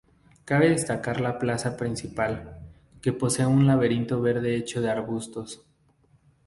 [0.45, 2.57] Cabe destacar la plaza principal,
[3.03, 5.63] que posee un laberinto verde hecho de arbustos.